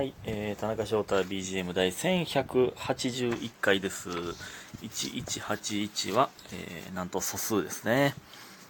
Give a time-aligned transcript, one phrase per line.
[0.00, 4.08] はい、えー、田中翔太 BGM 第1181回です。
[4.80, 8.14] 1181は、えー、なんと素数ですね。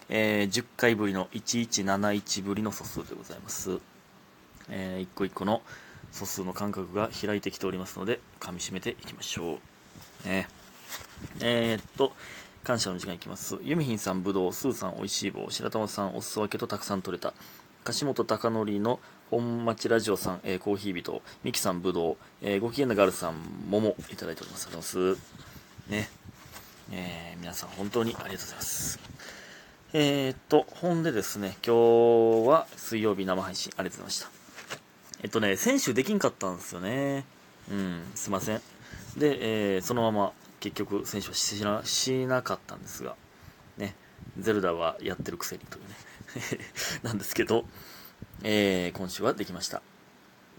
[0.09, 3.79] えー、10回ぶりの1171ぶりの素数でございます。
[4.71, 5.63] えー、一個一個の
[6.11, 9.61] 素数の間隔が開いてきておりますので、噛み締めていきましょ
[10.25, 10.29] う。
[10.29, 10.49] ね。
[11.39, 12.13] えー、っと、
[12.65, 13.57] 感謝の時間いきます。
[13.63, 17.35] ユミヒンさん、ぶどう、スーさん、おいしい棒、白玉さん、お裾分けとたくさん取れた。
[17.85, 19.01] 樫本貴則の
[19.31, 23.35] 本町ラジオさん、えー、コーヒー人、ミキさん、ぶどう、えー、ご機嫌なガールさん、
[23.69, 24.67] 桃、いただいております。
[24.67, 25.91] ありがとうございます。
[25.91, 26.11] ね。
[26.93, 29.01] えー、皆さん本当にありがとうございます。
[29.93, 34.31] えー、っと、ほんでですね、今日は水曜日生配信、ありがとうございました。
[35.23, 37.25] えっとね、先週できんかったんですよね。
[37.71, 38.61] うん、すいません。
[39.17, 43.17] で、えー、そのまま結局選手はしなしなかったんですが、
[43.79, 43.95] ね、
[44.39, 45.95] ゼルダはやってるくせにというね、
[47.03, 47.65] なんですけど、
[48.43, 49.83] えー、今週はできました。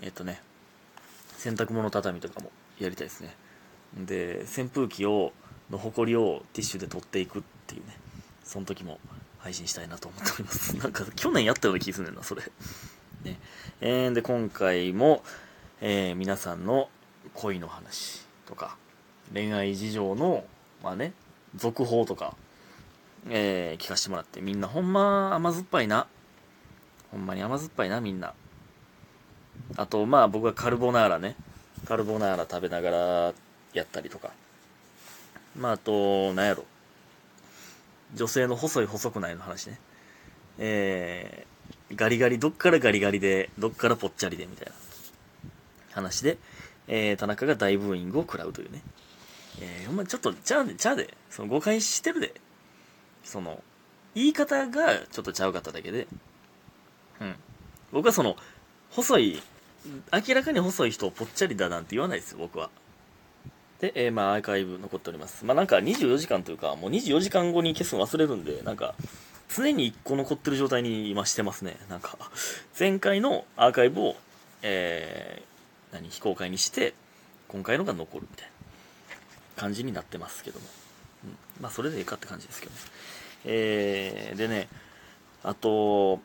[0.02, 0.42] えっ、とね、
[1.38, 3.36] 洗濯物畳とかもやりたいですね。
[3.96, 5.34] で、扇風機を、
[5.70, 7.98] の埃をティッシュで取っていくっていうね、
[8.44, 9.00] その時も
[9.40, 10.76] 配信したいなと思っております。
[10.78, 12.44] なんか去年やったような気するねんな、それ。
[13.24, 13.40] ね。
[13.82, 15.24] えー、で、今回も、
[15.80, 16.90] えー、皆さんの
[17.34, 18.78] 恋の話とか、
[19.34, 20.46] 恋愛事情の、
[20.84, 21.14] まあね、
[21.56, 22.36] 続報とか、
[23.30, 26.08] えー、聞かせてもらって、みんなほんま甘酸っぱいな。
[27.12, 28.34] ほんまに甘酸っぱいな、みんな。
[29.78, 31.36] あと、まあ僕はカルボナーラね。
[31.86, 33.34] カルボナーラ食べながら
[33.74, 34.32] やったりとか。
[35.58, 36.66] まああと、なんやろ。
[38.16, 39.80] 女性の細い細くないの話ね。
[40.58, 44.74] えー、ガリガリ、どっからガリガリで、どっからぽっちゃりで、みたいな
[45.94, 46.38] 話で、
[46.88, 48.82] えー、田中が大ブーイングを食らうというね。
[49.62, 52.34] えー、ほんまちょっと、ちゃうで、ちゃうで、その誤解してるで。
[53.24, 53.64] その、
[54.16, 56.08] 言い方がちょっとちゃうかっただけで、
[57.20, 57.36] うん。
[57.92, 58.36] 僕はその、
[58.90, 59.42] 細い、
[60.12, 62.70] 明らかに細い人をぽっちゃりだなんて言わないですよ、僕は。
[63.80, 65.44] で、えーまあ、アーカイブ残っております。
[65.44, 68.94] まあ、なんか24時間というか、もう24時間後に消すの忘れるんで、なんか、
[69.54, 71.78] 常に1個残ってる状態に今してますね。
[71.90, 72.18] なんか、
[72.78, 74.16] 前回のアーカイブを、
[74.62, 76.94] えー、何、非公開にして、
[77.48, 80.66] 今回のが残るみたいな感じになってますけども。
[81.26, 82.78] うん、まあ、それでいいかって感じですけどね。
[83.46, 84.68] えー、でね、
[85.44, 86.20] あと、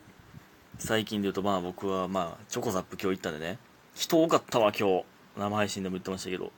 [0.78, 3.58] 最近で言うと、まあ僕は、まあ、チョコザップ今日行ったんでね、
[3.94, 5.04] 人多かったわ、今日。
[5.36, 6.50] 生配信でも言ってましたけど、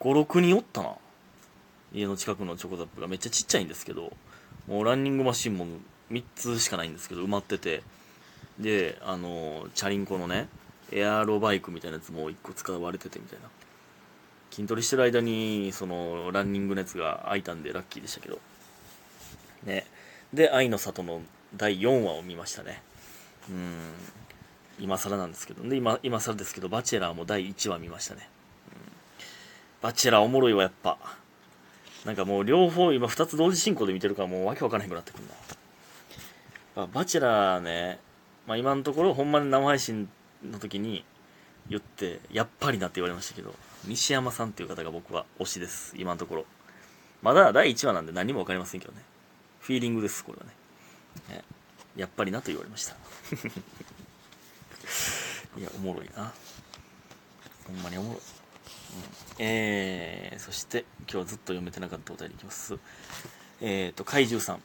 [0.00, 0.94] 5、6人おったな。
[1.92, 4.12] 家の近くのチョコザップがめっちゃちっちゃいんですけど、
[4.66, 5.66] もうランニングマシンも
[6.10, 7.82] 3つしかないんですけど、埋まってて、
[8.58, 10.48] で、あの、チャリンコのね、
[10.92, 13.48] エアロバイクみたいなやつも1個使われててみたいな。
[14.50, 18.38] 筋トレしてる間に、その、ランニングのやつが開いたんでラッキーでしたけど。
[19.64, 19.86] ね。
[20.32, 21.22] で、愛の里の
[21.56, 22.82] 第4話を見ましたね。
[23.50, 23.92] うん。
[24.78, 25.62] 今更なんですけど。
[25.68, 28.28] で、今、今更ですけど、バチェラーも第1話見ましたね。
[28.68, 28.76] うん、
[29.82, 30.98] バチェラーおもろいわ、やっぱ。
[32.04, 35.24] なんかもう両方、今2つ同時進行で見てるからもうわけわからへんくなってくる
[36.76, 36.86] な。
[36.86, 38.00] バチェラーね、
[38.46, 40.08] まあ今のところほんまに生配信
[40.42, 41.04] の時に
[41.68, 45.94] 言って、やっぱりなって言われましたけど、西山さんっていう方が僕は推しです。
[45.96, 46.46] 今のところ。
[47.22, 49.02] まだ第1話なんで何もわかりませんけどね。
[49.62, 50.50] フィーリングです、これはね。
[51.36, 51.44] ね
[51.96, 52.96] やっぱりなと言われました。
[55.56, 56.32] いや、おもろいな。
[57.66, 58.20] ほんまにおもろい。
[58.20, 58.22] うん、
[59.38, 62.76] えー、そして、今日ずっと読めてなかったお便りいきます。
[63.60, 64.62] えーと、怪獣さん。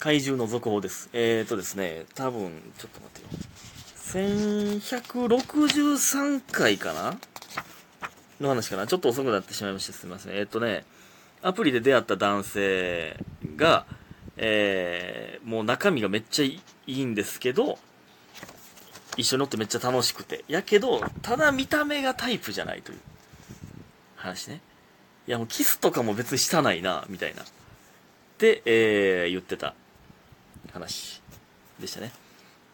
[0.00, 1.08] 怪獣の続報です。
[1.12, 3.28] えーとですね、多分、ちょっと待ってよ。
[4.98, 7.16] 1163回かな？
[8.40, 8.88] の話かな？
[8.88, 9.92] ちょっと遅くなってしまいました。
[9.92, 10.32] すみません。
[10.32, 10.84] えーとね、
[11.42, 13.16] アプリで出会った男性
[13.54, 13.86] が、
[14.36, 17.78] えー、もう中身がめっちゃいいんですけど、
[19.16, 20.44] 一緒に乗ってめっちゃ楽しくて。
[20.48, 22.98] やけど、ただ見た目がタイプじゃないという
[24.16, 24.60] 話ね。
[25.28, 27.42] いやもうキスとかも別にしたないな、みたいな。
[28.38, 29.74] で、えー、言ってた
[30.72, 31.22] 話
[31.78, 32.12] でしたね。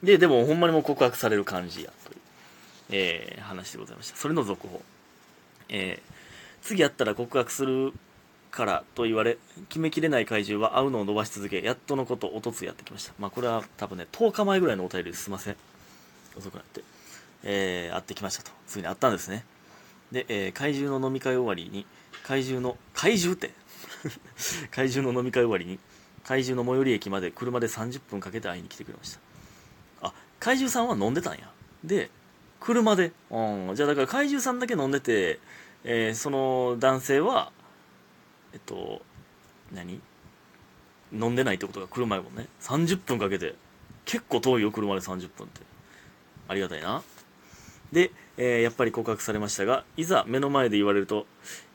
[0.02, 2.20] で、でもほんまにもう告白される感じや、という、
[2.90, 4.16] えー、話でございました。
[4.16, 4.80] それの続報。
[5.68, 6.12] えー、
[6.62, 7.92] 次やったら告白する
[8.50, 13.12] からと言われ、決めきれない怪獣は会うのを伸ばし続け、やっとのこと、おとつやってきました。
[13.18, 15.56] まあこれは多分ね、10日前ぐらいのお便りですいません。
[16.36, 16.82] 遅くなって。
[17.44, 18.50] えー、会ってきましたと。
[18.66, 19.44] ついに会ったんですね。
[20.12, 21.86] で、えー、怪獣の飲み会終わりに、
[22.24, 23.52] 怪獣の、怪獣って？
[24.70, 25.78] 怪獣の飲み会終わりに、
[26.24, 30.08] 怪獣の最寄り駅まで車で30分かけて会いに来てくれました。
[30.08, 31.50] あ、怪獣さんは飲んでたんや。
[31.84, 32.10] で、
[32.60, 33.12] 車で。
[33.30, 35.38] うん、じゃあだから怪獣さんだけ飲んでて、
[35.84, 37.52] えー、その男性は、
[38.52, 39.02] えっと、
[39.72, 40.00] 何？
[41.12, 42.46] 飲んでないってことが車やもんね。
[42.60, 43.54] 30分かけて。
[44.04, 45.60] 結構遠いよ、車で30分って。
[46.48, 47.02] ありがたいな。
[47.92, 51.26] で、えーやっぱり告白されましたがいざ目の前で言われると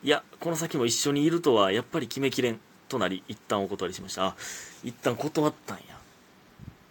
[0.04, 4.36] いやこの先も一緒にいるとはやっぱり決めきれんとなり一旦お断りしましたあ
[4.84, 5.84] 一旦断ったんや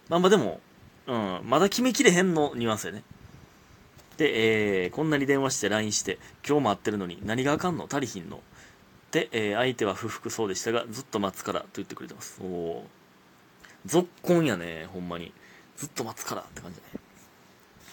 [0.09, 0.59] まあまあでも、
[1.07, 3.03] うん、まだ決めきれへんのニュアンスやね
[4.17, 7.87] で、えーこんなに電話して LINE して今日も会ってるのに何があかんの？
[7.89, 8.41] 足りひんの、
[9.31, 12.39] えー相手は不服そうでしたがずっと待つからと言ってくれてます。
[12.41, 12.87] おお
[13.85, 15.33] 続婚やねほんまに。
[15.77, 16.99] ずっと待つからって感じだね。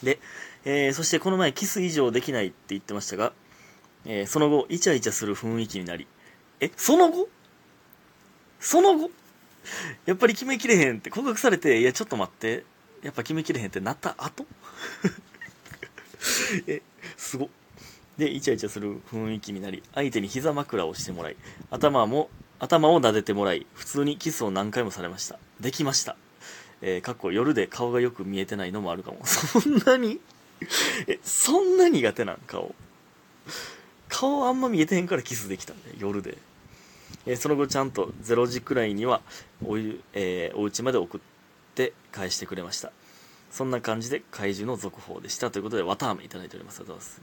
[0.03, 0.19] で、
[0.65, 3.33] えーそしてこの前キス以上できないって言ってましたが、
[4.05, 6.07] えーその後イチャイチャする雰囲気になり
[6.61, 7.29] えその後？
[8.61, 9.11] その後？
[10.07, 12.65] やっぱり決めきれへんって告白されていやちょっと待って
[13.03, 14.47] やっぱ決めきれへんってなった後？
[16.67, 16.83] え
[17.17, 17.49] すごっ
[18.21, 21.37] でイチャイチャする雰囲気になり相手に膝枕をしてもらい
[21.71, 22.31] 頭も
[22.61, 25.39] 頭を撫でてもらい普通にキスを何回もされました。
[25.61, 26.17] できました。
[26.83, 29.19] えー、かっこ夜で顔がよく見えてないのもあるかも。
[29.25, 30.21] そんなに？
[31.07, 32.75] えそんな苦手なん顔。
[34.11, 36.37] 顔あんま見えてへんからキスできたんで夜で、
[37.25, 39.23] えーその後ちゃんと0時くらいには
[39.65, 41.21] お、えーお家まで送っ
[41.75, 42.93] て返してくれました。
[43.51, 46.83] そんな感じで怪獣の続報でしたということで綿あめいただいております。
[46.83, 47.21] あす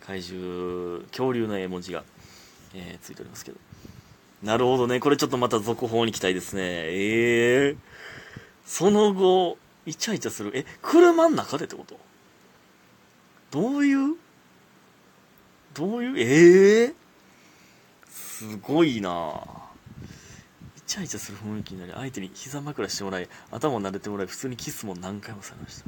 [0.00, 2.02] 怪獣恐竜の絵文字が、
[2.74, 3.58] えーついておりますけど。
[4.42, 5.00] なるほどね。
[5.00, 6.62] これちょっとまた続報に期待ですね。
[6.62, 7.76] ええー、
[8.64, 10.52] その後イチャイチャする。
[10.54, 11.98] え車の中でってこと？
[13.50, 14.16] どういう？
[15.74, 16.18] どういう？
[16.18, 16.94] ええー、
[18.08, 19.10] すごいな。
[19.10, 19.65] ぁ
[20.86, 25.84] イチャイチャする雰囲気になり相手に膝枕してもらい頭を撫でてもらい普通にキスも何回もされました。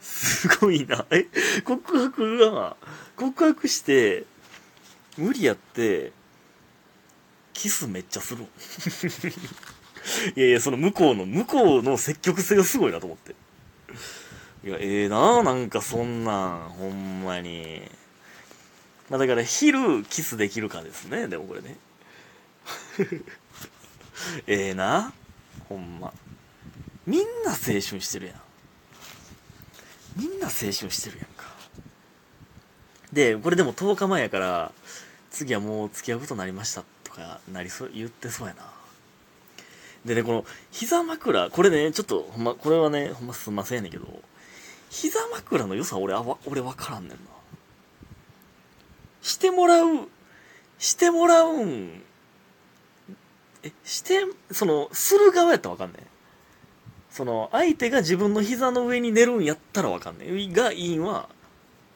[0.00, 1.04] すごいな。
[1.10, 1.26] え
[1.62, 2.74] 告白が
[3.16, 4.24] 告白して
[5.18, 6.12] 無理やって
[7.52, 8.46] キスめっちゃする。
[10.34, 13.36] いやいやその向こうの向こうの積極性がすごいなと思って。
[14.66, 17.82] いやええななんかそんなんほんまに。
[19.10, 21.76] まあだから昼キスできるかですねでもこれね。
[24.46, 25.12] ええな
[25.68, 26.12] ほんま。
[27.06, 28.36] みんな青春してるやん。
[30.16, 31.44] みんな青春してるやんか。
[33.12, 34.72] でこれでも10日前やから
[35.30, 38.70] 次はもう付き合うことになりましたとかなりそう言ってそうやな。
[40.04, 44.06] でねこの膝枕これねちょっとほんまこれはねほんますんませんやねんけど
[44.88, 47.16] 膝枕の良さ俺あわ俺分からんねんな。
[49.22, 50.08] してもらう
[50.78, 52.02] してもらうん
[53.62, 56.06] えしてそのする側やったら分かんねん。
[57.10, 60.52] その相手が自分の膝の上に寝るんやったら分かんねん。
[60.52, 61.28] がいいんは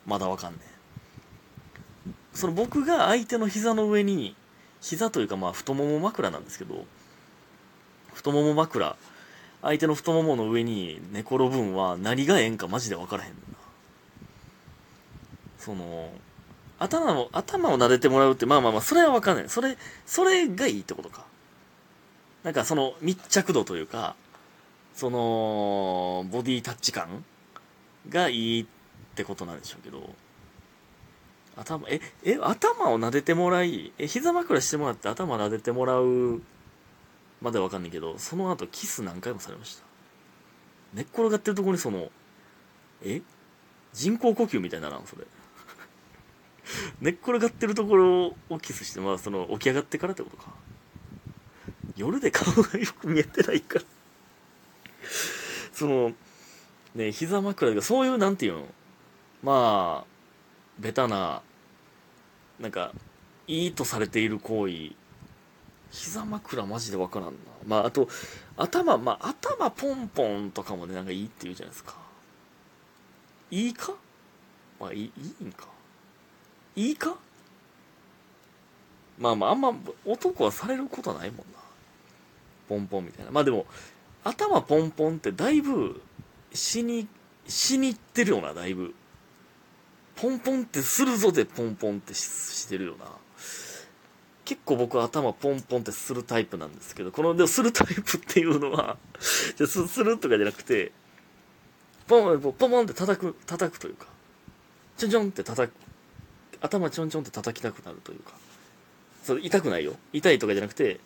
[0.06, 0.60] まだ分かんねん。
[2.34, 4.34] その僕が相手の膝の上に
[4.80, 6.84] 膝というかまあ太もも枕なんですけど
[8.12, 8.96] 太もも枕
[9.62, 13.58] 相手の太ももの上に寝転ぶんは何がええんかマジで分からへんねんな。
[15.58, 16.10] その
[16.78, 21.24] 頭を頭を撫でてもらうってまあまあまあそれは分かんないそれそれがいいってことか。
[22.44, 24.14] なんかその密着度というか
[24.94, 27.24] そのボディタッチ感
[28.08, 28.66] がいいっ
[29.16, 30.10] てことなんでしょうけど
[31.56, 36.42] 頭ええ頭を撫でてもらいえ膝枕してもらって頭撫でてもらう
[37.40, 39.84] までわかんないけどその後キス何回もされました。
[40.94, 42.10] 寝っ転がってるところにその
[43.02, 43.20] え
[43.92, 45.24] 人工呼吸みたいなのそれ。
[47.00, 50.63] 寝っ転がってるところをキスしてまあその起き上がってからってことか。
[51.96, 53.84] 夜で顔がよく見えてないから。
[55.72, 56.12] その
[56.94, 58.66] ね膝枕がそういうなんていうの？
[59.42, 60.06] まあ
[60.78, 61.42] ベタな
[62.60, 62.92] なんか
[63.46, 64.92] いいとされている行為。
[65.90, 67.34] 膝枕マジでわからんな。
[67.66, 68.08] まああと
[68.56, 71.94] 頭まあ頭ポンポンとかもねなんかいいって言うじゃないですか。
[73.50, 73.92] いいか？
[74.80, 75.66] まあいいいいんか。
[76.76, 77.14] いいか？
[79.18, 79.72] まあまああんま
[80.04, 81.44] 男はされることはないもんな。
[82.68, 83.30] ポンポンみたいな。
[83.30, 83.66] まあでも
[84.22, 86.00] 頭ポンポンってだいぶ
[86.52, 87.06] 死に
[87.46, 88.94] 死にいってるよなだいぶ。
[90.16, 93.06] ポンポンってするぞでポンポンってししてるよな。
[94.44, 98.98] 結構僕は頭ポンポンってするタイプなんですけどこのでもするタイプっていうのは
[99.56, 100.92] じゃすするとかじゃなくて
[102.06, 104.06] ポンポンポンポンって叩く叩くというか
[104.98, 105.74] ちょんちょんって叩く
[106.60, 108.32] 頭ちょんちょんって叩きたくなるというか。
[109.24, 109.96] それ痛くないよ。
[110.12, 111.00] 痛いとかじゃなくて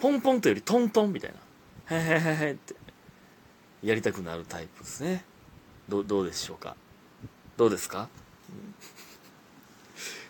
[0.00, 1.32] ポンポンというよりトントンみたい
[1.90, 1.96] な。
[1.96, 2.74] へへへへって
[3.82, 5.24] やりたくなるタイプですね。
[5.88, 6.76] どどうでしょうか？
[7.56, 8.08] どうですか、
[8.50, 8.74] うん。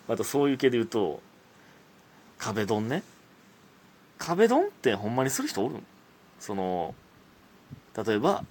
[0.06, 1.20] またそういう系で言うと
[2.38, 3.02] 壁ドンね。
[4.18, 5.86] 壁ドンってほんまにする人おるん？
[6.40, 6.94] その
[7.96, 8.44] 例えば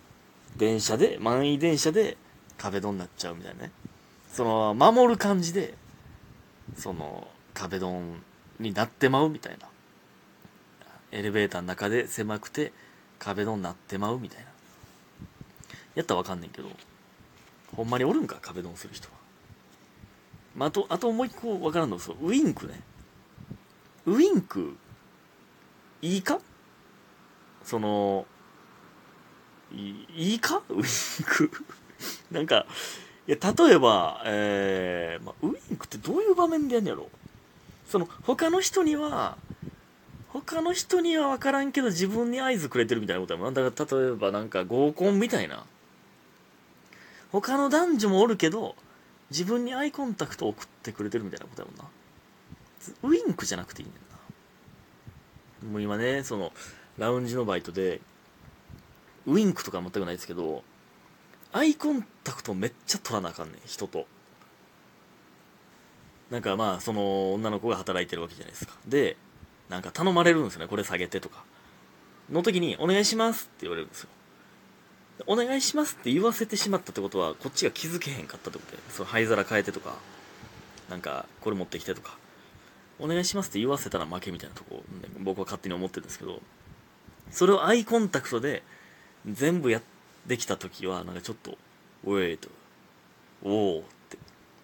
[0.57, 2.17] 電車で満員電車で
[2.57, 3.71] 壁ドンになっちゃうみたいなね。
[4.33, 5.73] その守る感じで
[6.75, 8.21] その壁ドン
[8.59, 9.67] になってまうみたいな。
[11.11, 12.73] エレベーターの中で狭くて
[13.19, 14.45] 壁ドンなってまうみたいな。
[15.95, 16.69] やったらわかんねんけど。
[17.75, 19.13] ほんまにおるんか壁ドンする人は、
[20.55, 22.81] まあ、あとあともう一個わからんのそうウインクね。
[24.05, 24.77] ウインク
[26.01, 26.39] いいか？
[27.63, 28.25] その
[29.71, 30.61] いいか？
[30.69, 30.81] ウイン
[31.25, 31.51] ク。
[32.31, 32.65] なんか
[33.27, 37.09] いや例えば、えーまあ、ウインクってどういう場面でやんやろ。
[37.85, 39.37] その他の人には
[40.33, 43.53] 他の人には分からんけど自分に合図くれてるみたいなことやもん。
[43.53, 45.65] だから例えばなんか合コンみたいな。
[47.31, 48.75] 他の男女もおるけど
[49.29, 51.85] 自分にアイコンタクトを送ってくれてるみたいなことやもんな。
[53.03, 53.95] ウインクじゃなくていいねん
[55.65, 55.71] な。
[55.71, 56.53] もう今ねその
[56.97, 58.01] ラウンジのバイトで
[59.25, 60.63] ウインクとか全くないですけど
[61.51, 64.05] アイコンタクトめっちゃ取らなあかんねん人と。
[66.29, 68.73] なんかまあその女の子が働いてるわけじゃないですか。
[68.85, 69.17] で
[69.69, 71.43] なんか頼まれるんですよねこれ下げてとか。
[72.29, 74.09] の時に「お願いします」って言われるんですよ。
[75.25, 79.95] お願いしますって言わせてしまったってことはこっちが気づけへんかったってことでその灰皿変えてとか
[80.89, 82.17] なんかこれ持ってきてとか。
[82.99, 84.83] お願いしますって言わせたら負けみたいなとこ、
[85.19, 86.41] 僕は勝手に思ってるんですけど
[87.31, 88.63] それをアイコンタクトで
[89.29, 89.81] 全部やっ
[90.27, 91.57] てきた時はなんかちょっと
[92.05, 92.49] 「おい」と
[93.43, 94.17] 「おお」って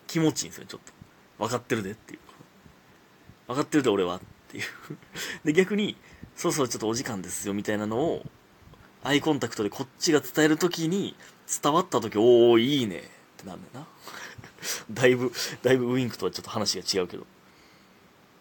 [0.07, 0.93] 気持ちいいんですよねちょっと。
[1.39, 2.19] 分かってるでっていう。
[3.47, 4.19] 分かってるで俺はっ
[4.53, 4.63] ていう。
[5.43, 5.97] で逆に
[6.35, 8.25] そうそうちょっとお時間ですよみたいなのを
[9.03, 11.15] アイコンタクトでこっちが伝える時に
[11.61, 12.97] 伝わった時おおいいね。
[12.97, 13.01] っ
[13.37, 13.87] てなん だよな。
[14.91, 15.31] だいぶ
[15.61, 17.25] だいぶウインクとはちょっと話が違うけど。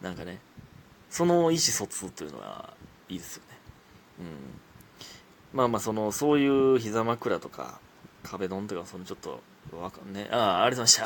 [0.00, 0.40] なんかね
[1.10, 2.74] その意思疎通というのは
[3.08, 3.58] いいですよね。
[4.20, 4.26] うん。
[5.52, 7.80] まあまあそのそういう膝枕とか
[8.22, 9.40] 壁ドンとかそのちょっと
[9.76, 11.00] わかんねああありがとうございました。